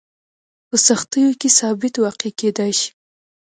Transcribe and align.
په 0.67 0.75
سختیو 0.87 1.29
کې 1.39 1.49
ثابت 1.59 1.93
واقع 2.03 2.31
کېدای 2.39 2.71
شي. 2.79 2.89